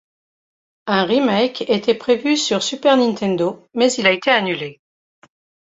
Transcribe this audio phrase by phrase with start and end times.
[0.87, 4.81] Un remake était prévu sur Super Nintendo, mais il a été annulé.